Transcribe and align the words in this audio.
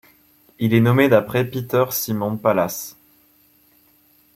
Il 0.57 0.73
est 0.73 0.79
nommé 0.81 1.09
d'après 1.09 1.45
Peter 1.45 1.83
Simon 1.91 2.35
Pallas. 2.35 2.95